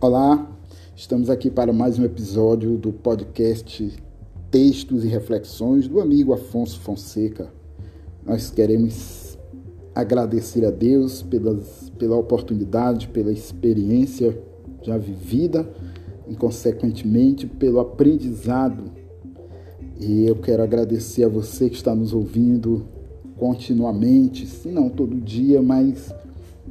Olá, 0.00 0.48
estamos 0.94 1.28
aqui 1.28 1.50
para 1.50 1.72
mais 1.72 1.98
um 1.98 2.04
episódio 2.04 2.78
do 2.78 2.92
podcast 2.92 3.92
Textos 4.48 5.04
e 5.04 5.08
Reflexões 5.08 5.88
do 5.88 6.00
amigo 6.00 6.32
Afonso 6.32 6.78
Fonseca. 6.78 7.52
Nós 8.24 8.48
queremos 8.48 9.36
agradecer 9.92 10.64
a 10.64 10.70
Deus 10.70 11.20
pelas, 11.22 11.90
pela 11.98 12.14
oportunidade, 12.14 13.08
pela 13.08 13.32
experiência 13.32 14.40
já 14.82 14.96
vivida 14.96 15.68
e, 16.28 16.36
consequentemente, 16.36 17.48
pelo 17.48 17.80
aprendizado. 17.80 18.92
E 19.98 20.24
eu 20.28 20.36
quero 20.36 20.62
agradecer 20.62 21.24
a 21.24 21.28
você 21.28 21.68
que 21.68 21.74
está 21.74 21.92
nos 21.92 22.14
ouvindo 22.14 22.86
continuamente, 23.36 24.46
se 24.46 24.68
não 24.68 24.88
todo 24.88 25.20
dia, 25.20 25.60
mas 25.60 26.14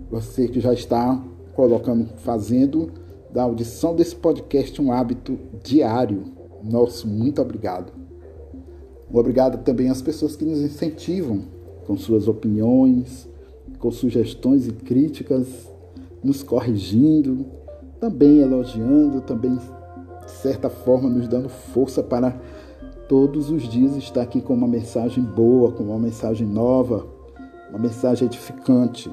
você 0.10 0.48
que 0.48 0.62
já 0.62 0.72
está 0.72 1.22
colocando, 1.54 2.06
fazendo 2.20 3.06
da 3.32 3.44
audição 3.44 3.96
desse 3.96 4.16
podcast 4.16 4.82
um 4.82 4.92
hábito 4.92 5.38
diário. 5.64 6.24
Nosso 6.64 7.08
muito 7.08 7.42
obrigado. 7.42 7.92
obrigado 9.12 9.64
também 9.64 9.90
às 9.90 10.02
pessoas 10.02 10.36
que 10.36 10.46
nos 10.46 10.60
incentivam 10.60 11.44
com 11.86 11.96
suas 11.98 12.28
opiniões, 12.28 13.28
com 13.80 13.92
sugestões 13.92 14.68
e 14.68 14.72
críticas, 14.72 15.48
nos 16.24 16.44
corrigindo, 16.44 17.46
também 18.00 18.40
elogiando, 18.40 19.22
também 19.22 19.56
de 19.56 20.32
certa 20.32 20.70
forma 20.70 21.10
nos 21.10 21.28
dando 21.28 21.48
força 21.48 22.04
para 22.04 22.40
todos 23.08 23.50
os 23.50 23.64
dias 23.64 23.96
estar 23.96 24.22
aqui 24.22 24.42
com 24.42 24.54
uma 24.54 24.68
mensagem 24.68 25.24
boa, 25.24 25.72
com 25.72 25.84
uma 25.84 26.00
mensagem 26.00 26.46
nova, 26.46 27.08
uma 27.70 27.80
mensagem 27.80 28.28
edificante. 28.28 29.10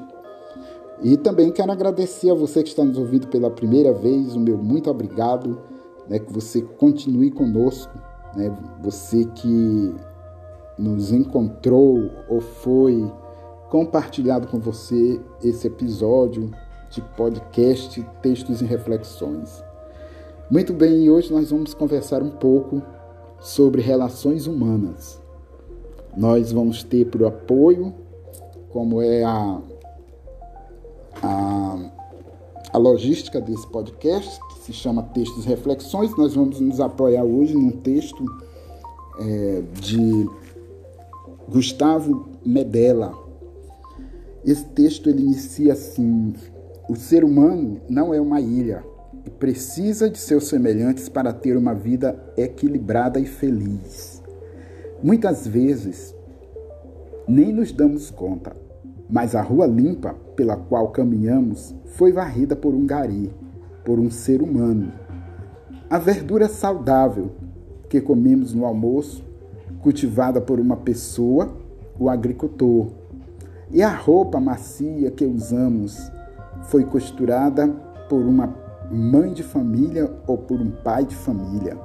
E 1.01 1.17
também 1.17 1.51
quero 1.51 1.71
agradecer 1.71 2.29
a 2.29 2.33
você 2.33 2.63
que 2.63 2.69
está 2.69 2.83
nos 2.83 2.97
ouvindo 2.97 3.27
pela 3.27 3.51
primeira 3.51 3.93
vez, 3.93 4.35
o 4.35 4.39
meu 4.39 4.57
muito 4.57 4.89
obrigado, 4.89 5.59
né, 6.07 6.19
que 6.19 6.31
você 6.31 6.61
continue 6.61 7.31
conosco, 7.31 7.93
né, 8.35 8.55
você 8.81 9.25
que 9.25 9.93
nos 10.77 11.11
encontrou 11.11 12.09
ou 12.29 12.39
foi 12.39 13.11
compartilhado 13.69 14.47
com 14.47 14.59
você 14.59 15.19
esse 15.43 15.67
episódio 15.67 16.51
de 16.89 17.01
podcast 17.01 18.01
Textos 18.21 18.61
e 18.61 18.65
Reflexões. 18.65 19.63
Muito 20.49 20.73
bem, 20.73 21.09
hoje 21.09 21.33
nós 21.33 21.49
vamos 21.49 21.73
conversar 21.73 22.21
um 22.21 22.29
pouco 22.29 22.81
sobre 23.39 23.81
relações 23.81 24.47
humanas. 24.47 25.21
Nós 26.15 26.51
vamos 26.51 26.83
ter 26.83 27.05
por 27.05 27.25
apoio, 27.25 27.93
como 28.69 29.01
é 29.01 29.23
a 29.23 29.59
a, 31.25 31.91
a 32.73 32.77
logística 32.77 33.41
desse 33.41 33.67
podcast, 33.67 34.39
que 34.49 34.59
se 34.65 34.73
chama 34.73 35.03
Textos 35.03 35.45
e 35.45 35.47
Reflexões. 35.47 36.15
Nós 36.15 36.35
vamos 36.35 36.59
nos 36.59 36.79
apoiar 36.79 37.23
hoje 37.23 37.55
num 37.55 37.71
texto 37.71 38.23
é, 39.19 39.63
de 39.81 40.29
Gustavo 41.49 42.29
Medella. 42.45 43.13
Esse 44.45 44.65
texto 44.65 45.09
ele 45.09 45.23
inicia 45.23 45.73
assim: 45.73 46.33
o 46.87 46.95
ser 46.95 47.23
humano 47.23 47.81
não 47.89 48.13
é 48.13 48.21
uma 48.21 48.39
ilha 48.39 48.83
e 49.25 49.29
precisa 49.29 50.07
de 50.09 50.19
seus 50.19 50.47
semelhantes 50.47 51.09
para 51.09 51.33
ter 51.33 51.57
uma 51.57 51.73
vida 51.73 52.31
equilibrada 52.37 53.19
e 53.19 53.25
feliz. 53.25 54.21
Muitas 55.01 55.47
vezes 55.47 56.13
nem 57.27 57.51
nos 57.51 57.71
damos 57.71 58.11
conta 58.11 58.64
mas 59.09 59.35
a 59.35 59.41
rua 59.41 59.65
limpa 59.65 60.15
pela 60.35 60.55
qual 60.55 60.89
caminhamos 60.89 61.75
foi 61.85 62.11
varrida 62.11 62.55
por 62.55 62.73
um 62.73 62.85
gari, 62.85 63.31
por 63.83 63.99
um 63.99 64.09
ser 64.09 64.41
humano. 64.41 64.91
A 65.89 65.97
verdura 65.97 66.47
saudável 66.47 67.31
que 67.87 68.01
comemos 68.01 68.53
no 68.53 68.65
almoço, 68.65 69.23
cultivada 69.81 70.41
por 70.41 70.59
uma 70.59 70.77
pessoa, 70.77 71.55
o 71.99 72.09
agricultor. 72.09 72.87
E 73.71 73.81
a 73.81 73.89
roupa 73.89 74.39
macia 74.39 75.11
que 75.11 75.25
usamos 75.25 76.11
foi 76.63 76.83
costurada 76.83 77.67
por 78.09 78.21
uma 78.21 78.53
mãe 78.91 79.33
de 79.33 79.43
família 79.43 80.11
ou 80.27 80.37
por 80.37 80.59
um 80.59 80.71
pai 80.71 81.05
de 81.05 81.15
família. 81.15 81.77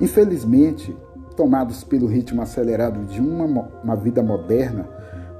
Infelizmente, 0.00 0.94
tomados 1.36 1.84
pelo 1.84 2.06
ritmo 2.06 2.42
acelerado 2.42 3.04
de 3.06 3.20
uma, 3.20 3.68
uma 3.82 3.96
vida 3.96 4.22
moderna, 4.22 4.86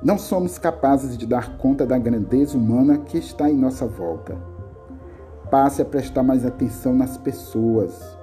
não 0.05 0.19
somos 0.19 0.59
capazes 0.59 1.17
de 1.17 1.27
dar 1.27 1.57
conta 1.59 1.87
da 1.87 1.97
grandeza 1.97 2.59
humana 2.59 2.99
que 2.99 3.19
está 3.19 3.49
em 3.49 3.57
nossa 3.57 3.87
volta. 3.87 4.37
Passe 5.49 5.81
a 5.81 5.85
prestar 5.85 6.25
mais 6.25 6.45
atenção 6.45 6.95
nas 6.95 7.17
pessoas 7.17 8.19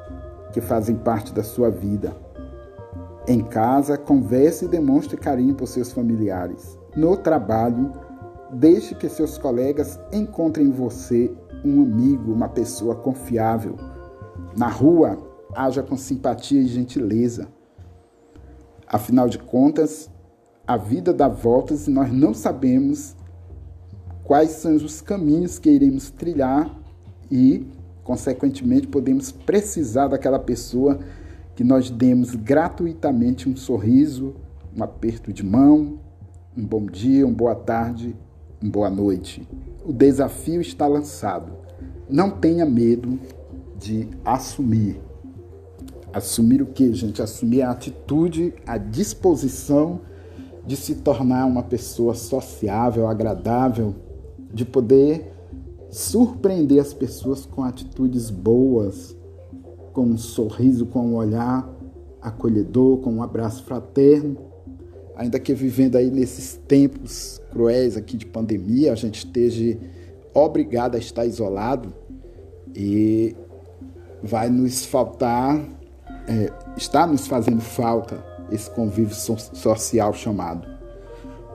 que 0.52 0.60
fazem 0.60 0.96
parte 0.96 1.34
da 1.34 1.44
sua 1.44 1.70
vida. 1.70 2.14
Em 3.28 3.42
casa, 3.42 3.98
converse 3.98 4.66
e 4.66 4.68
demonstre 4.68 5.16
carinho 5.16 5.56
por 5.56 5.68
seus 5.68 5.92
familiares. 5.94 6.78
No 6.96 7.16
trabalho, 7.16 7.94
deixe 8.52 8.96
que 8.96 9.08
seus 9.08 9.38
colegas 9.38 10.00
encontrem 10.12 10.68
em 10.68 10.72
você 10.72 11.32
um 11.64 11.84
amigo, 11.84 12.34
uma 12.34 12.50
pessoa 12.50 12.96
confiável. 12.96 13.76
Na 14.58 14.68
rua, 14.68 15.18
haja 15.56 15.84
com 15.84 15.96
simpatia 15.96 16.62
e 16.62 16.68
gentileza. 16.68 17.48
Afinal 18.88 19.30
de 19.30 19.38
contas, 19.38 20.10
a 20.70 20.78
vida 20.78 21.12
dá 21.12 21.28
voltas 21.28 21.88
e 21.88 21.90
nós 21.90 22.14
não 22.14 22.32
sabemos 22.32 23.16
quais 24.24 24.52
são 24.52 24.76
os 24.76 25.02
caminhos 25.02 25.58
que 25.58 25.68
iremos 25.68 26.12
trilhar 26.12 26.80
e, 27.32 27.66
consequentemente, 28.04 28.86
podemos 28.86 29.32
precisar 29.32 30.10
daquela 30.10 30.38
pessoa 30.38 31.00
que 31.56 31.64
nós 31.64 31.90
demos 31.90 32.36
gratuitamente 32.36 33.50
um 33.50 33.56
sorriso, 33.56 34.36
um 34.78 34.84
aperto 34.84 35.34
de 35.34 35.44
mão, 35.44 35.98
um 36.56 36.64
bom 36.64 36.86
dia, 36.86 37.26
uma 37.26 37.34
boa 37.34 37.56
tarde, 37.56 38.16
uma 38.62 38.72
boa 38.72 38.92
noite. 38.92 39.50
O 39.84 39.92
desafio 39.92 40.62
está 40.62 40.86
lançado. 40.86 41.52
Não 42.08 42.30
tenha 42.30 42.64
medo 42.64 43.20
de 43.80 44.08
assumir. 44.24 45.02
Assumir 46.14 46.62
o 46.62 46.68
que, 46.68 46.94
gente? 46.94 47.24
Assumir 47.24 47.64
a 47.64 47.72
atitude, 47.72 48.54
a 48.68 48.78
disposição 48.78 50.02
de 50.70 50.78
se 50.78 50.94
tornar 50.94 51.48
uma 51.48 51.64
pessoa 51.64 52.14
sociável, 52.14 53.08
agradável, 53.08 53.96
de 54.54 54.64
poder 54.64 55.34
surpreender 55.90 56.80
as 56.80 56.94
pessoas 56.94 57.44
com 57.44 57.64
atitudes 57.64 58.30
boas, 58.30 59.18
com 59.94 60.04
um 60.04 60.16
sorriso, 60.16 60.86
com 60.86 61.00
um 61.00 61.16
olhar 61.16 61.68
acolhedor, 62.22 63.00
com 63.00 63.14
um 63.14 63.24
abraço 63.24 63.64
fraterno. 63.64 64.38
Ainda 65.16 65.40
que 65.40 65.56
vivendo 65.56 65.96
aí 65.96 66.12
nesses 66.12 66.60
tempos 66.68 67.42
cruéis 67.50 67.98
aqui 67.98 68.16
de 68.16 68.28
pandemia, 68.28 68.92
a 68.94 68.96
gente 68.96 69.26
esteja 69.26 69.76
obrigado 70.36 70.94
a 70.94 71.00
estar 71.00 71.26
isolado 71.26 71.92
e 72.76 73.36
vai 74.22 74.52
nos 74.52 74.86
faltar, 74.86 75.60
é, 76.28 76.54
está 76.78 77.08
nos 77.08 77.26
fazendo 77.26 77.60
falta 77.60 78.29
esse 78.52 78.70
convívio 78.72 79.16
social 79.16 80.14
chamado. 80.14 80.68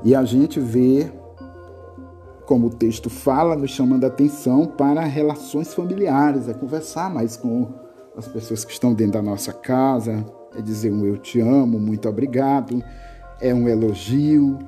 E 0.03 0.15
a 0.15 0.25
gente 0.25 0.60
vê, 0.60 1.10
como 2.47 2.66
o 2.66 2.71
texto 2.71 3.09
fala, 3.09 3.56
nos 3.56 3.71
chamando 3.71 4.05
a 4.05 4.09
atenção 4.09 4.66
para 4.66 5.03
relações 5.03 5.72
familiares, 5.72 6.49
é 6.49 6.55
conversar 6.55 7.12
mais 7.12 7.37
com 7.37 7.69
as 8.16 8.28
pessoas 8.28 8.65
que 8.65 8.72
estão 8.72 8.93
dentro 8.93 9.15
da 9.15 9.22
nossa 9.22 9.53
casa, 9.53 10.25
é 10.56 10.60
dizer 10.60 10.93
um 10.93 11.05
eu 11.05 11.16
te 11.16 11.41
amo, 11.41 11.78
muito 11.78 12.09
obrigado, 12.09 12.82
é 13.40 13.52
um 13.52 13.69
elogio. 13.69 14.58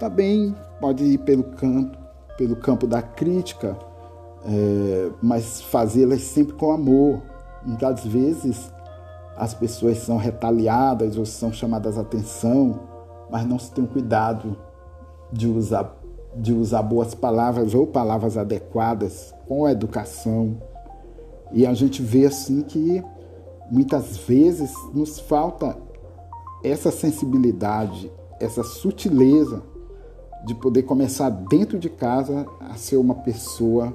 Também 0.00 0.54
pode 0.80 1.04
ir 1.04 1.18
pelo 1.18 1.44
campo, 1.44 1.96
pelo 2.36 2.56
campo 2.56 2.86
da 2.86 3.00
crítica, 3.00 3.76
é, 4.44 5.10
mas 5.22 5.60
fazê-las 5.60 6.22
sempre 6.22 6.54
com 6.54 6.72
amor. 6.72 7.22
Muitas 7.64 8.04
vezes 8.04 8.72
as 9.36 9.52
pessoas 9.52 9.98
são 9.98 10.16
retaliadas 10.16 11.18
ou 11.18 11.26
são 11.26 11.52
chamadas 11.52 11.98
a 11.98 12.00
atenção, 12.00 12.80
mas 13.30 13.44
não 13.46 13.58
se 13.58 13.70
tem 13.70 13.84
cuidado 13.84 14.56
de 15.30 15.46
usar, 15.46 15.94
de 16.34 16.54
usar 16.54 16.82
boas 16.82 17.14
palavras 17.14 17.74
ou 17.74 17.86
palavras 17.86 18.38
adequadas 18.38 19.34
com 19.46 19.66
a 19.66 19.72
educação. 19.72 20.56
E 21.52 21.66
a 21.66 21.74
gente 21.74 22.02
vê 22.02 22.24
assim 22.24 22.62
que 22.62 23.04
muitas 23.70 24.16
vezes 24.16 24.72
nos 24.94 25.18
falta 25.20 25.76
essa 26.64 26.90
sensibilidade, 26.90 28.10
essa 28.40 28.64
sutileza 28.64 29.62
de 30.46 30.54
poder 30.54 30.84
começar 30.84 31.28
dentro 31.28 31.78
de 31.78 31.90
casa 31.90 32.46
a 32.60 32.74
ser 32.74 32.96
uma 32.96 33.16
pessoa 33.16 33.92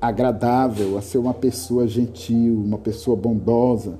agradável, 0.00 0.98
a 0.98 1.00
ser 1.00 1.18
uma 1.18 1.32
pessoa 1.32 1.86
gentil, 1.86 2.54
uma 2.54 2.78
pessoa 2.78 3.16
bondosa 3.16 3.98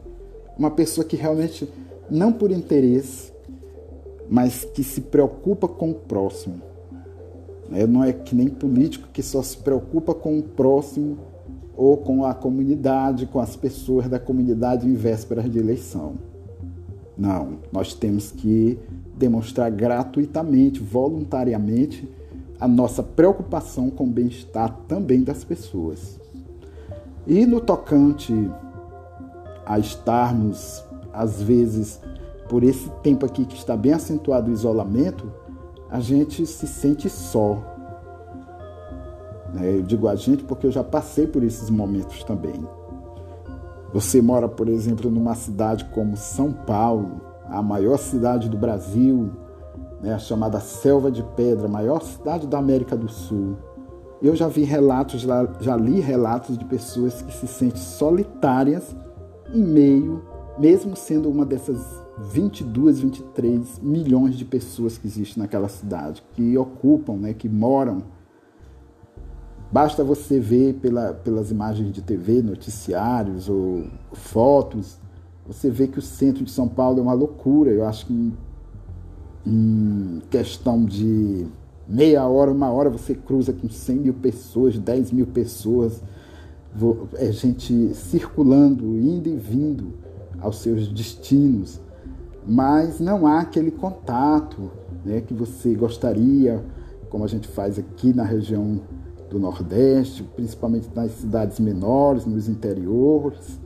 uma 0.59 0.71
pessoa 0.71 1.05
que 1.05 1.17
realmente, 1.17 1.69
não 2.11 2.33
por 2.33 2.51
interesse, 2.51 3.33
mas 4.29 4.65
que 4.65 4.83
se 4.83 5.01
preocupa 5.01 5.69
com 5.69 5.91
o 5.91 5.95
próximo. 5.95 6.61
Não 7.89 8.05
é 8.05 8.13
que 8.13 8.35
nem 8.35 8.49
político 8.49 9.09
que 9.13 9.23
só 9.23 9.43
se 9.43 9.57
preocupa 9.57 10.15
com 10.15 10.39
o 10.39 10.43
próximo 10.43 11.19
ou 11.77 11.97
com 11.97 12.25
a 12.25 12.35
comunidade, 12.35 13.27
com 13.27 13.41
as 13.41 13.57
pessoas 13.57 14.09
da 14.09 14.19
comunidade 14.19 14.87
em 14.87 14.95
vésperas 14.95 15.51
de 15.51 15.59
eleição. 15.59 16.15
Não, 17.17 17.59
nós 17.73 17.95
temos 17.95 18.31
que 18.31 18.79
demonstrar 19.17 19.71
gratuitamente, 19.71 20.81
voluntariamente, 20.81 22.09
a 22.59 22.69
nossa 22.69 23.03
preocupação 23.03 23.91
com 23.91 24.05
o 24.05 24.11
bem-estar 24.11 24.77
também 24.87 25.23
das 25.23 25.45
pessoas. 25.45 26.21
E 27.27 27.47
no 27.47 27.61
tocante 27.61 28.33
a 29.65 29.79
estarmos, 29.79 30.85
às 31.13 31.41
vezes, 31.43 32.01
por 32.49 32.63
esse 32.63 32.89
tempo 33.03 33.25
aqui 33.25 33.45
que 33.45 33.57
está 33.57 33.77
bem 33.77 33.93
acentuado 33.93 34.51
o 34.51 34.53
isolamento, 34.53 35.31
a 35.91 36.01
gente 36.01 36.47
se 36.47 36.67
sente 36.67 37.09
só. 37.09 37.59
Né? 39.53 39.79
Eu 39.79 39.83
digo 39.83 40.09
a 40.09 40.15
gente 40.15 40.45
porque 40.45 40.67
eu 40.67 40.71
já 40.71 40.83
passei 40.83 41.27
por 41.27 41.43
esses 41.43 41.71
momentos 41.71 42.25
também. 42.25 42.67
Você 43.93 44.23
mora, 44.23 44.49
por 44.49 44.69
exemplo, 44.69 45.11
numa 45.11 45.35
cidade 45.35 45.85
como 45.87 46.17
São 46.17 46.51
Paulo, 46.53 47.21
a 47.47 47.63
maior 47.63 47.99
cidade 47.99 48.49
do 48.49 48.57
Brasil, 48.57 49.31
né, 50.01 50.15
a 50.15 50.19
chamada 50.19 50.59
Selva 50.61 51.11
de 51.11 51.23
Pedra, 51.37 51.67
a 51.67 51.71
maior 51.71 52.03
cidade 52.03 52.47
da 52.47 52.59
América 52.59 52.97
do 52.97 53.09
Sul. 53.09 53.57
Eu 54.23 54.35
já 54.35 54.49
vi 54.49 54.63
relatos, 54.63 55.27
já 55.61 55.77
li 55.77 56.01
relatos 56.01 56.57
de 56.57 56.65
pessoas 56.65 57.21
que 57.21 57.33
se 57.35 57.47
sentem 57.47 57.81
solitárias 57.81 58.95
em 59.53 59.63
meio, 59.63 60.23
mesmo 60.59 60.97
sendo 60.97 61.29
uma 61.29 61.45
dessas 61.45 61.85
22, 62.19 63.01
23 63.01 63.81
milhões 63.81 64.37
de 64.37 64.45
pessoas 64.45 64.99
que 64.99 65.07
existem 65.07 65.43
naquela 65.43 65.69
cidade, 65.69 66.23
que 66.35 66.57
ocupam, 66.57 67.17
né, 67.17 67.35
que 67.35 67.49
moram. 67.49 68.03
Basta 69.71 70.05
você 70.05 70.39
ver 70.39 70.75
pela, 70.75 71.15
pelas 71.15 71.51
imagens 71.51 71.93
de 71.93 72.03
TV, 72.03 72.43
noticiários 72.43 73.49
ou 73.49 73.85
fotos, 74.13 75.01
você 75.47 75.71
vê 75.71 75.89
que 75.89 75.99
o 75.99 76.03
centro 76.03 76.45
de 76.45 76.51
São 76.51 76.69
Paulo 76.69 76.99
é 76.99 77.03
uma 77.03 77.13
loucura. 77.13 77.71
Eu 77.71 77.85
acho 77.87 78.07
que 78.07 78.13
em, 78.13 78.33
em 79.47 80.23
questão 80.31 80.85
de 80.85 81.47
meia 81.89 82.27
hora, 82.27 82.51
uma 82.51 82.71
hora, 82.71 82.89
você 82.89 83.15
cruza 83.15 83.53
com 83.53 83.69
100 83.69 83.97
mil 83.97 84.15
pessoas, 84.15 84.79
10 84.79 85.13
mil 85.13 85.27
pessoas, 85.27 86.01
é 87.15 87.31
gente 87.31 87.95
circulando, 87.95 88.85
indo 88.97 89.29
e 89.29 89.37
vindo 89.37 89.93
aos 90.41 90.59
seus 90.59 90.89
destinos 90.89 91.81
mas 92.47 92.99
não 92.99 93.27
há 93.27 93.41
aquele 93.41 93.71
contato 93.71 94.71
né, 95.05 95.21
que 95.21 95.33
você 95.33 95.75
gostaria, 95.75 96.63
como 97.09 97.25
a 97.25 97.29
gente 97.29 97.47
faz 97.49 97.79
aqui 97.79 98.13
na 98.13 98.25
região 98.25 98.81
do 99.31 99.39
Nordeste, 99.39 100.23
principalmente 100.35 100.89
nas 100.95 101.13
cidades 101.13 101.61
menores, 101.61 102.27
nos 102.27 102.49
interiores. 102.49 103.61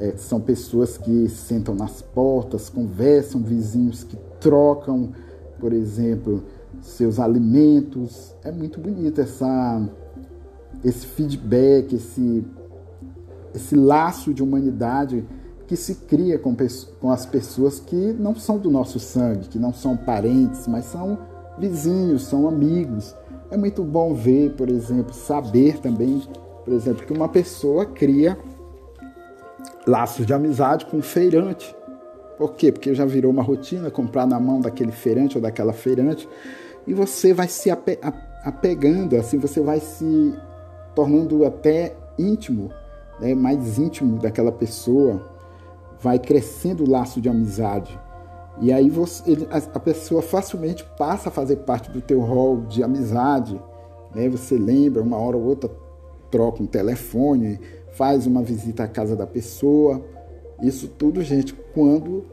É, 0.00 0.14
são 0.16 0.40
pessoas 0.40 0.96
que 0.96 1.28
sentam 1.28 1.74
nas 1.74 2.02
portas, 2.02 2.68
conversam, 2.68 3.42
vizinhos 3.42 4.02
que 4.02 4.16
trocam, 4.40 5.12
por 5.60 5.72
exemplo, 5.72 6.42
seus 6.80 7.20
alimentos. 7.20 8.34
É 8.42 8.50
muito 8.50 8.80
bonito 8.80 9.20
essa, 9.20 9.88
esse 10.84 11.06
feedback, 11.06 11.94
esse, 11.94 12.44
esse 13.54 13.74
laço 13.74 14.34
de 14.34 14.42
humanidade 14.42 15.24
que 15.66 15.76
se 15.76 15.94
cria 15.94 16.38
com, 16.38 16.54
com 17.00 17.10
as 17.10 17.24
pessoas 17.24 17.80
que 17.80 17.96
não 18.18 18.34
são 18.34 18.58
do 18.58 18.70
nosso 18.70 19.00
sangue, 19.00 19.48
que 19.48 19.58
não 19.58 19.72
são 19.72 19.96
parentes, 19.96 20.66
mas 20.66 20.84
são 20.84 21.18
vizinhos, 21.58 22.24
são 22.24 22.46
amigos. 22.46 23.16
É 23.50 23.56
muito 23.56 23.82
bom 23.82 24.12
ver, 24.14 24.52
por 24.52 24.68
exemplo, 24.68 25.14
saber 25.14 25.78
também, 25.78 26.22
por 26.64 26.74
exemplo, 26.74 27.06
que 27.06 27.12
uma 27.12 27.28
pessoa 27.28 27.86
cria 27.86 28.38
laços 29.86 30.26
de 30.26 30.34
amizade 30.34 30.84
com 30.86 30.98
um 30.98 31.02
feirante. 31.02 31.74
Por 32.36 32.54
quê? 32.54 32.70
Porque 32.72 32.94
já 32.94 33.06
virou 33.06 33.30
uma 33.30 33.42
rotina 33.42 33.90
comprar 33.90 34.26
na 34.26 34.40
mão 34.40 34.60
daquele 34.60 34.92
feirante 34.92 35.36
ou 35.36 35.42
daquela 35.42 35.72
feirante 35.72 36.28
e 36.86 36.92
você 36.92 37.32
vai 37.32 37.48
se 37.48 37.70
apegando, 37.70 39.16
assim 39.16 39.38
você 39.38 39.60
vai 39.60 39.80
se 39.80 40.34
tornando 40.94 41.44
até 41.44 41.96
íntimo, 42.18 42.70
né, 43.20 43.34
mais 43.34 43.78
íntimo 43.78 44.18
daquela 44.18 44.52
pessoa 44.52 45.32
vai 46.00 46.18
crescendo 46.18 46.84
o 46.84 46.90
laço 46.90 47.20
de 47.20 47.28
amizade. 47.28 47.98
E 48.60 48.72
aí 48.72 48.88
você, 48.88 49.30
ele, 49.30 49.48
a, 49.50 49.80
pessoa 49.80 50.22
facilmente 50.22 50.84
passa 50.96 51.28
a 51.28 51.32
fazer 51.32 51.56
parte 51.56 51.90
do 51.90 52.00
teu 52.00 52.20
rol 52.20 52.62
de 52.62 52.82
amizade. 52.82 53.60
Né? 54.14 54.28
Você 54.28 54.56
lembra, 54.56 55.02
uma 55.02 55.16
hora 55.16 55.36
ou 55.36 55.42
outra 55.42 55.70
troca 56.30 56.62
um 56.62 56.66
telefone, 56.66 57.58
faz 57.92 58.26
uma 58.26 58.42
visita 58.42 58.84
à 58.84 58.88
casa 58.88 59.16
da 59.16 59.26
pessoa. 59.26 60.04
Isso 60.62 60.88
tudo, 60.88 61.22
gente, 61.22 61.54
quando 61.74 62.24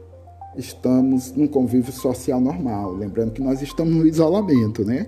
estamos 0.54 1.32
num 1.32 1.48
convívio 1.48 1.92
social 1.92 2.40
normal. 2.40 2.92
Lembrando 2.92 3.32
que 3.32 3.42
nós 3.42 3.62
estamos 3.62 3.92
no 3.94 4.06
isolamento, 4.06 4.84
né? 4.84 5.06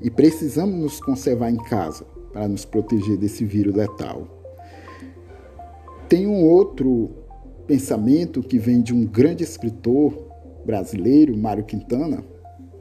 E 0.00 0.10
precisamos 0.10 0.74
nos 0.74 1.00
conservar 1.00 1.50
em 1.50 1.56
casa 1.56 2.13
para 2.34 2.48
nos 2.48 2.64
proteger 2.64 3.16
desse 3.16 3.44
vírus 3.44 3.72
letal. 3.74 4.26
Tem 6.08 6.26
um 6.26 6.44
outro 6.44 7.10
pensamento 7.64 8.42
que 8.42 8.58
vem 8.58 8.82
de 8.82 8.92
um 8.92 9.06
grande 9.06 9.44
escritor 9.44 10.12
brasileiro, 10.66 11.36
Mário 11.36 11.64
Quintana, 11.64 12.24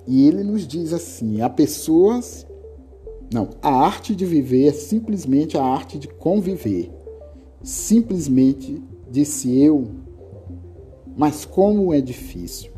e 0.08 0.28
ele 0.28 0.44
nos 0.44 0.68
diz 0.68 0.92
assim: 0.92 1.42
há 1.42 1.50
pessoas. 1.50 2.46
Não, 3.32 3.50
a 3.62 3.70
arte 3.70 4.16
de 4.16 4.26
viver 4.26 4.68
é 4.68 4.72
simplesmente 4.72 5.58
a 5.58 5.64
arte 5.64 5.98
de 5.98 6.08
conviver. 6.08 6.92
Simplesmente, 7.64 8.84
disse 9.10 9.58
eu, 9.58 9.88
mas 11.16 11.46
como 11.46 11.94
é 11.94 12.02
difícil. 12.02 12.72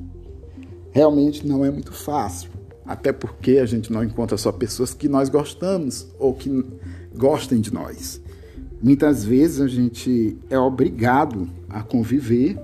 Realmente 0.92 1.46
não 1.46 1.66
é 1.66 1.72
muito 1.72 1.92
fácil. 1.92 2.52
Até 2.86 3.12
porque 3.12 3.58
a 3.58 3.66
gente 3.66 3.92
não 3.92 4.04
encontra 4.04 4.38
só 4.38 4.52
pessoas 4.52 4.94
que 4.94 5.10
nós 5.10 5.30
gostamos 5.30 6.08
ou 6.20 6.34
que 6.34 6.64
gostem 7.16 7.60
de 7.60 7.74
nós. 7.74 8.22
Muitas 8.82 9.24
vezes 9.24 9.62
a 9.62 9.68
gente 9.68 10.38
é 10.50 10.60
obrigado 10.60 11.50
a 11.70 11.82
conviver 11.82 12.60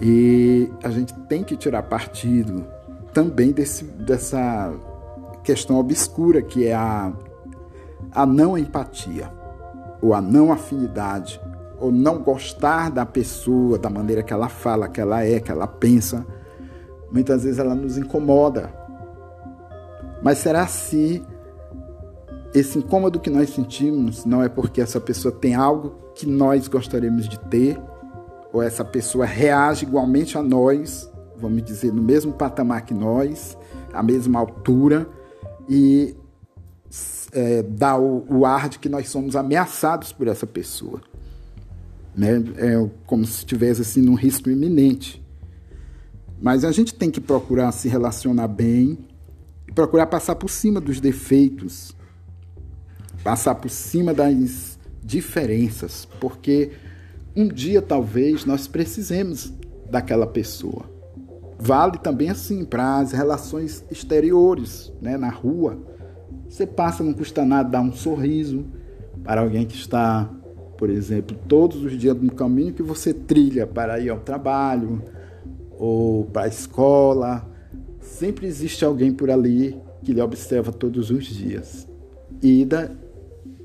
e 0.00 0.68
a 0.82 0.90
gente 0.90 1.14
tem 1.28 1.42
que 1.42 1.56
tirar 1.56 1.82
partido 1.84 2.66
também 3.14 3.50
desse, 3.50 3.84
dessa 3.84 4.74
questão 5.42 5.78
obscura 5.78 6.42
que 6.42 6.66
é 6.66 6.74
a, 6.74 7.12
a 8.12 8.26
não 8.26 8.58
empatia, 8.58 9.32
ou 10.02 10.12
a 10.12 10.20
não 10.20 10.52
afinidade, 10.52 11.40
ou 11.80 11.90
não 11.90 12.18
gostar 12.18 12.90
da 12.90 13.06
pessoa, 13.06 13.78
da 13.78 13.88
maneira 13.88 14.22
que 14.22 14.32
ela 14.32 14.48
fala, 14.48 14.88
que 14.88 15.00
ela 15.00 15.24
é, 15.24 15.40
que 15.40 15.50
ela 15.50 15.66
pensa. 15.66 16.26
Muitas 17.10 17.44
vezes 17.44 17.58
ela 17.58 17.74
nos 17.74 17.96
incomoda. 17.96 18.70
Mas 20.22 20.38
será 20.38 20.66
se 20.66 21.22
esse 22.54 22.78
incômodo 22.78 23.20
que 23.20 23.28
nós 23.28 23.50
sentimos 23.50 24.24
não 24.24 24.42
é 24.42 24.48
porque 24.48 24.80
essa 24.80 25.00
pessoa 25.00 25.32
tem 25.32 25.54
algo 25.54 25.94
que 26.14 26.26
nós 26.26 26.68
gostaríamos 26.68 27.28
de 27.28 27.38
ter, 27.38 27.78
ou 28.52 28.62
essa 28.62 28.84
pessoa 28.84 29.26
reage 29.26 29.84
igualmente 29.84 30.38
a 30.38 30.42
nós, 30.42 31.10
vamos 31.36 31.62
dizer, 31.62 31.92
no 31.92 32.02
mesmo 32.02 32.32
patamar 32.32 32.86
que 32.86 32.94
nós, 32.94 33.56
à 33.92 34.02
mesma 34.02 34.38
altura, 34.38 35.06
e 35.68 36.16
é, 37.32 37.62
dá 37.62 37.98
o, 37.98 38.24
o, 38.30 38.46
ar 38.46 38.70
de 38.70 38.78
que 38.78 38.88
nós 38.88 39.10
somos 39.10 39.36
ameaçados 39.36 40.12
por 40.12 40.26
essa 40.26 40.46
pessoa. 40.46 41.02
Né? 42.16 42.42
É 42.56 42.90
como 43.04 43.26
se 43.26 43.38
estivesse 43.38 43.82
assim, 43.82 44.00
num 44.00 44.14
risco 44.14 44.48
iminente. 44.48 45.22
Mas 46.40 46.64
a 46.64 46.72
gente 46.72 46.94
tem 46.94 47.10
que 47.10 47.20
procurar 47.20 47.72
se 47.72 47.88
relacionar 47.88 48.48
bem, 48.48 48.98
procurar 49.74 50.06
passar 50.06 50.36
por 50.36 50.48
cima 50.48 50.80
dos 50.80 51.00
defeitos 51.00 51.96
passar 53.26 53.56
por 53.56 53.68
cima 53.68 54.14
das 54.14 54.78
diferenças, 55.02 56.06
porque 56.20 56.70
um 57.34 57.48
dia 57.48 57.82
talvez 57.82 58.44
nós 58.44 58.68
precisemos 58.68 59.52
daquela 59.90 60.28
pessoa. 60.28 60.84
Vale 61.58 61.98
também 61.98 62.30
assim 62.30 62.64
para 62.64 62.98
as 62.98 63.10
relações 63.10 63.84
exteriores, 63.90 64.92
né, 65.02 65.16
na 65.16 65.28
rua. 65.28 65.76
Você 66.48 66.64
passa, 66.68 67.02
não 67.02 67.12
custa 67.12 67.44
nada 67.44 67.68
dar 67.68 67.80
um 67.80 67.92
sorriso 67.92 68.64
para 69.24 69.40
alguém 69.40 69.66
que 69.66 69.74
está, 69.74 70.30
por 70.78 70.88
exemplo, 70.88 71.36
todos 71.48 71.82
os 71.82 71.98
dias 71.98 72.16
no 72.16 72.32
caminho 72.32 72.72
que 72.72 72.82
você 72.82 73.12
trilha 73.12 73.66
para 73.66 73.98
ir 73.98 74.08
ao 74.08 74.20
trabalho 74.20 75.02
ou 75.72 76.26
para 76.26 76.42
a 76.42 76.48
escola. 76.48 77.44
Sempre 78.18 78.46
existe 78.46 78.82
alguém 78.82 79.12
por 79.12 79.30
ali 79.30 79.78
que 80.02 80.10
lhe 80.10 80.22
observa 80.22 80.72
todos 80.72 81.10
os 81.10 81.26
dias. 81.26 81.86
Ida 82.42 82.96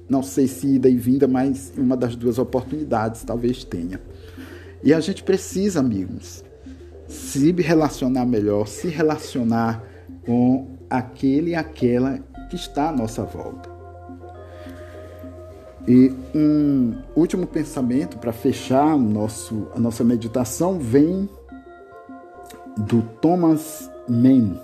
não 0.10 0.22
sei 0.22 0.46
se 0.46 0.68
ida 0.68 0.90
e 0.90 0.98
vinda, 0.98 1.26
mas 1.26 1.72
uma 1.78 1.96
das 1.96 2.18
duas 2.18 2.38
oportunidades 2.38 3.24
talvez 3.24 3.64
tenha. 3.64 4.02
E 4.84 4.94
a 4.94 5.00
gente 5.00 5.24
precisa, 5.24 5.80
amigos, 5.80 6.44
se 7.08 7.50
relacionar 7.54 8.26
melhor, 8.26 8.68
se 8.68 8.90
relacionar 8.90 9.82
com 10.26 10.68
aquele 10.90 11.52
e 11.52 11.56
aquela 11.56 12.20
que 12.50 12.58
está 12.58 12.90
à 12.90 12.92
nossa 12.92 13.24
volta. 13.24 13.70
E 15.88 16.12
um 16.36 16.94
último 17.16 17.48
pensamento 17.48 18.18
para 18.18 18.34
fechar 18.34 18.98
nosso, 18.98 19.70
a 19.74 19.80
nossa 19.80 20.04
meditação 20.04 20.78
vem 20.78 21.30
do 22.78 23.02
Thomas 23.22 23.90
Mann. 24.12 24.60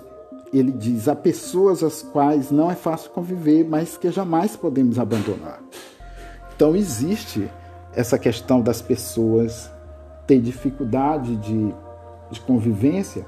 Ele 0.52 0.70
diz: 0.70 1.08
há 1.08 1.16
pessoas 1.16 1.82
as 1.82 2.02
quais 2.02 2.50
não 2.50 2.70
é 2.70 2.74
fácil 2.74 3.10
conviver, 3.10 3.64
mas 3.64 3.96
que 3.96 4.10
jamais 4.10 4.56
podemos 4.56 4.98
abandonar. 4.98 5.60
Então 6.54 6.74
existe 6.76 7.50
essa 7.94 8.18
questão 8.18 8.60
das 8.60 8.82
pessoas 8.82 9.70
ter 10.26 10.40
dificuldade 10.40 11.36
de, 11.36 11.74
de 12.30 12.40
convivência, 12.42 13.24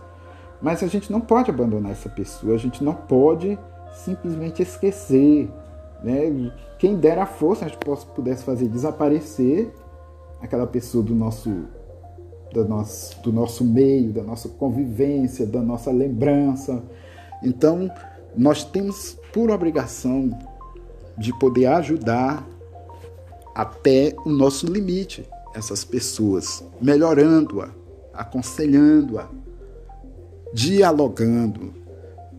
mas 0.61 0.83
a 0.83 0.87
gente 0.87 1.11
não 1.11 1.21
pode 1.21 1.51
abandonar 1.51 1.93
essa 1.93 2.09
pessoa, 2.09 2.55
a 2.55 2.59
gente 2.59 2.85
não 2.85 2.95
pode 2.95 3.59
simplesmente 3.93 4.63
esquecer. 4.63 5.51
Né? 6.03 6.53
Quem 6.79 6.97
dera 6.97 7.23
a 7.23 7.27
força 7.27 7.65
a 7.65 7.69
gente 7.69 7.79
pudesse 8.15 8.45
fazer 8.45 8.69
desaparecer 8.69 9.73
aquela 10.41 10.67
pessoa 10.67 11.03
do 11.03 11.15
nosso, 11.15 11.67
do 12.53 12.65
nosso, 12.65 13.21
do 13.23 13.33
nosso 13.33 13.65
meio, 13.65 14.13
da 14.13 14.23
nossa 14.23 14.49
convivência, 14.49 15.47
da 15.47 15.61
nossa 15.61 15.91
lembrança. 15.91 16.83
Então, 17.43 17.91
nós 18.37 18.65
temos 18.65 19.17
por 19.33 19.51
obrigação 19.51 20.31
de 21.17 21.37
poder 21.39 21.67
ajudar 21.67 22.47
até 23.55 24.15
o 24.25 24.31
nosso 24.31 24.67
limite 24.67 25.29
essas 25.55 25.85
pessoas, 25.85 26.65
melhorando-a, 26.81 27.71
aconselhando-a, 28.13 29.29
dialogando, 30.53 31.75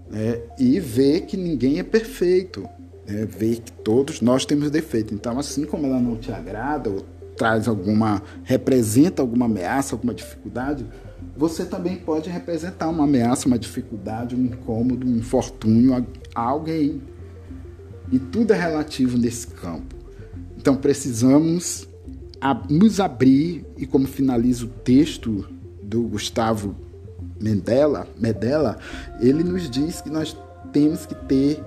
né? 0.09 0.41
e 0.57 0.79
ver 0.79 1.21
que 1.21 1.37
ninguém 1.37 1.79
é 1.79 1.83
perfeito, 1.83 2.67
né? 3.07 3.25
ver 3.25 3.59
que 3.59 3.71
todos 3.71 4.21
nós 4.21 4.45
temos 4.45 4.71
defeito. 4.71 5.13
Então, 5.13 5.37
assim 5.37 5.65
como 5.65 5.85
ela 5.85 5.99
não 5.99 6.15
te 6.15 6.31
agrada 6.31 6.89
ou 6.89 7.05
traz 7.41 7.67
alguma, 7.67 8.21
representa 8.43 9.23
alguma 9.23 9.45
ameaça, 9.47 9.95
alguma 9.95 10.13
dificuldade, 10.13 10.85
você 11.35 11.65
também 11.65 11.95
pode 11.95 12.29
representar 12.29 12.87
uma 12.87 13.05
ameaça, 13.05 13.47
uma 13.47 13.57
dificuldade, 13.57 14.35
um 14.35 14.45
incômodo, 14.45 15.07
um 15.07 15.17
infortúnio 15.17 16.05
a 16.35 16.39
alguém. 16.39 17.01
E 18.11 18.19
tudo 18.19 18.53
é 18.53 18.55
relativo 18.55 19.17
nesse 19.17 19.47
campo. 19.47 19.95
Então 20.55 20.75
precisamos 20.75 21.87
nos 22.69 22.99
abrir, 22.99 23.65
e 23.75 23.87
como 23.87 24.07
finaliza 24.07 24.65
o 24.65 24.67
texto 24.67 25.49
do 25.81 26.03
Gustavo 26.03 26.75
Mendela, 27.41 28.07
Medella, 28.19 28.77
ele 29.19 29.43
nos 29.43 29.67
diz 29.67 29.99
que 29.99 30.11
nós 30.11 30.37
temos 30.71 31.07
que 31.07 31.15
ter 31.15 31.59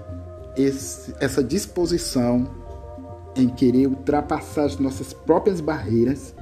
esse, 0.56 1.12
essa 1.18 1.42
disposição 1.42 2.62
em 3.36 3.48
querer 3.48 3.86
ultrapassar 3.86 4.64
as 4.64 4.78
nossas 4.78 5.12
próprias 5.12 5.60
barreiras 5.60 6.34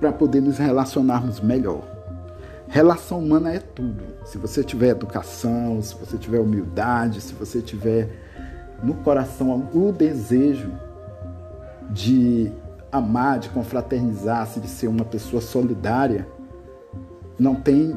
para 0.00 0.12
poder 0.12 0.40
nos 0.40 0.58
relacionarmos 0.58 1.40
melhor. 1.40 1.82
Relação 2.68 3.18
humana 3.18 3.52
é 3.52 3.60
tudo. 3.60 4.04
Se 4.24 4.36
você 4.36 4.62
tiver 4.62 4.88
educação, 4.88 5.80
se 5.80 5.94
você 5.94 6.18
tiver 6.18 6.38
humildade, 6.38 7.20
se 7.20 7.32
você 7.32 7.62
tiver 7.62 8.08
no 8.82 8.94
coração 8.94 9.68
o 9.72 9.90
desejo 9.90 10.70
de 11.90 12.52
amar, 12.92 13.38
de 13.38 13.48
confraternizar-se, 13.48 14.60
de 14.60 14.68
ser 14.68 14.88
uma 14.88 15.04
pessoa 15.04 15.40
solidária, 15.40 16.28
não 17.38 17.54
tem 17.54 17.96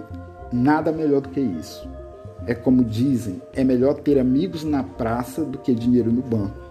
nada 0.51 0.91
melhor 0.91 1.21
do 1.21 1.29
que 1.29 1.39
isso. 1.39 1.87
É 2.47 2.55
como 2.55 2.83
dizem, 2.83 3.41
é 3.53 3.63
melhor 3.63 3.95
ter 3.95 4.17
amigos 4.17 4.63
na 4.63 4.83
praça 4.83 5.43
do 5.43 5.57
que 5.57 5.75
dinheiro 5.75 6.11
no 6.11 6.21
banco. 6.21 6.70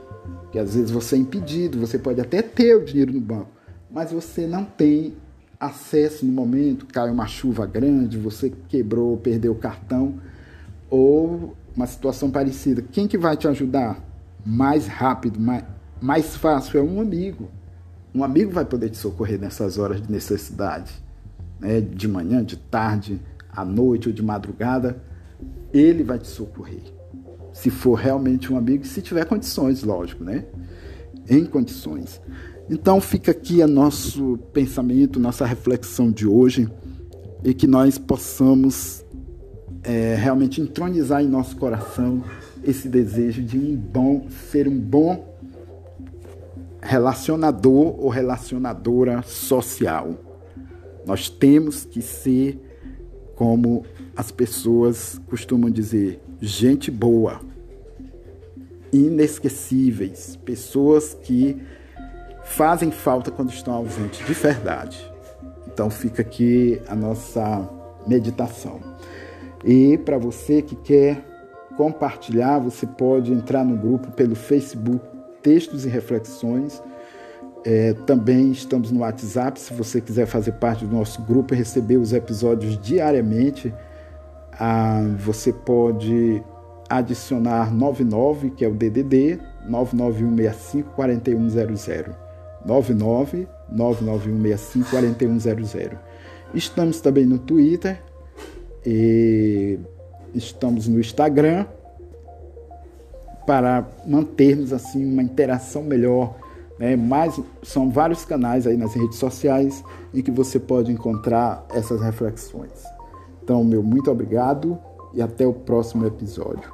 Que 0.51 0.59
às 0.59 0.75
vezes 0.75 0.91
você 0.91 1.17
é 1.17 1.19
impedido, 1.19 1.79
você 1.79 1.99
pode 1.99 2.21
até 2.21 2.43
ter 2.43 2.77
o 2.77 2.85
dinheiro 2.85 3.13
no 3.13 3.21
banco, 3.21 3.51
mas 3.91 4.11
você 4.11 4.47
não 4.47 4.65
tem 4.65 5.15
acesso 5.59 6.25
no 6.25 6.33
momento, 6.33 6.87
cai 6.87 7.11
uma 7.11 7.27
chuva 7.27 7.67
grande, 7.67 8.17
você 8.17 8.53
quebrou, 8.69 9.17
perdeu 9.19 9.53
o 9.53 9.57
cartão, 9.57 10.15
ou 10.89 11.55
uma 11.77 11.87
situação 11.87 12.31
parecida. 12.31 12.83
Quem 12.83 13.07
que 13.07 13.19
vai 13.19 13.37
te 13.37 13.47
ajudar 13.47 14.03
mais 14.45 14.87
rápido, 14.87 15.39
mais, 15.39 15.65
mais 16.01 16.37
fácil? 16.37 16.81
É 16.81 16.83
um 16.83 17.01
amigo. 17.01 17.49
Um 18.15 18.25
amigo 18.25 18.51
vai 18.51 18.65
poder 18.65 18.91
te 18.91 18.97
socorrer 18.97 19.39
nessas 19.39 19.79
horas 19.79 20.03
de 20.03 20.11
necessidade, 20.11 20.93
né? 21.61 21.81
de 21.81 22.09
manhã, 22.09 22.43
de 22.43 22.57
tarde, 22.57 23.21
à 23.53 23.65
noite 23.65 24.09
ou 24.09 24.15
de 24.15 24.23
madrugada. 24.23 25.01
Ele 25.73 26.03
vai 26.03 26.19
te 26.19 26.27
socorrer. 26.27 27.00
Se 27.53 27.71
for 27.71 27.95
realmente 27.95 28.53
um 28.53 28.57
amigo, 28.57 28.85
se 28.85 29.03
tiver 29.03 29.25
condições, 29.25 29.83
lógico, 29.83 30.25
né? 30.25 30.45
Em 31.29 31.45
condições. 31.45 32.21
Então 32.69 33.01
fica 33.01 33.33
aqui 33.33 33.63
a 33.63 33.67
nosso 33.67 34.39
pensamento, 34.53 35.19
nossa 35.19 35.45
reflexão 35.45 36.11
de 36.11 36.27
hoje 36.27 36.69
e 37.43 37.53
que 37.53 37.67
nós 37.67 37.99
possamos 37.99 39.05
é, 39.83 40.15
realmente 40.15 40.61
entronizar 40.61 41.23
em 41.23 41.29
nosso 41.29 41.57
coração 41.57 42.23
esse 42.63 42.89
desejo 42.89 43.43
de 43.43 43.59
um 43.59 43.75
bom 43.75 44.27
ser 44.51 44.69
um 44.69 44.79
bom 44.79 45.31
relacionador 46.83 47.99
ou 47.99 48.09
relacionadora 48.09 49.23
social. 49.23 50.15
Nós 51.07 51.29
temos 51.29 51.85
que 51.85 52.01
ser, 52.01 52.61
como 53.35 53.85
as 54.15 54.31
pessoas 54.31 55.21
costumam 55.29 55.71
dizer, 55.71 56.21
gente 56.41 56.91
boa, 56.91 57.41
inesquecíveis, 58.93 60.37
pessoas 60.37 61.15
que 61.15 61.61
fazem 62.45 62.91
falta 62.91 63.31
quando 63.31 63.51
estão 63.51 63.75
ausentes 63.75 64.27
de 64.27 64.33
verdade. 64.35 65.11
Então 65.67 65.91
fica 65.91 66.23
aqui 66.23 66.81
a 66.89 66.97
nossa 66.97 67.69
meditação. 68.07 68.81
E 69.65 69.99
para 69.99 70.19
você 70.19 70.63
que 70.63 70.75
quer 70.75 71.25
compartilhar, 71.77 72.59
você 72.59 72.87
pode 72.87 73.33
entrar 73.33 73.65
no 73.65 73.77
grupo 73.77 74.11
pelo 74.11 74.35
Facebook 74.35 75.01
textos 75.43 75.85
e 75.85 75.89
reflexões. 75.89 76.83
É, 77.65 77.93
também 78.07 78.51
estamos 78.51 78.91
no 78.91 79.01
WhatsApp, 79.01 79.61
se 79.61 79.73
você 79.75 80.01
quiser 80.01 80.27
fazer 80.27 80.53
parte 80.53 80.87
do 80.87 80.97
nosso 80.97 81.23
grupo 81.23 81.53
e 81.53 81.57
receber 81.57 81.99
os 81.99 82.13
episódios 82.13 82.79
diariamente, 82.79 83.73
ah, 84.63 85.03
você 85.17 85.55
pode 85.55 86.43
adicionar 86.87 87.73
99, 87.73 88.51
que 88.51 88.63
é 88.63 88.69
o 88.69 88.75
DDD, 88.75 89.41
99165 89.67 90.91
4100. 90.95 92.15
99 92.67 93.49
99165 93.71 94.91
4100. 94.91 95.91
Estamos 96.53 97.01
também 97.01 97.25
no 97.25 97.39
Twitter 97.39 98.03
e 98.85 99.79
estamos 100.35 100.87
no 100.87 101.01
Instagram 101.01 101.65
para 103.47 103.89
mantermos 104.07 104.75
assim 104.75 105.11
uma 105.11 105.23
interação 105.23 105.83
melhor. 105.83 106.37
Né? 106.79 106.97
Mas 106.97 107.41
são 107.63 107.89
vários 107.89 108.27
canais 108.27 108.67
aí 108.67 108.77
nas 108.77 108.93
redes 108.93 109.17
sociais 109.17 109.83
em 110.13 110.21
que 110.21 110.31
você 110.31 110.61
pode 110.61 110.93
encontrar 110.93 111.65
essas 111.71 112.03
reflexões. 112.03 113.00
Então, 113.51 113.65
meu 113.65 113.83
muito 113.83 114.09
obrigado 114.13 114.79
e 115.13 115.21
até 115.21 115.45
o 115.45 115.53
próximo 115.53 116.07
episódio. 116.07 116.73